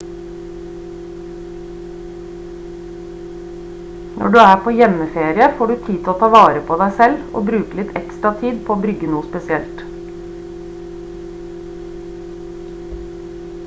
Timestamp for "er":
4.45-4.63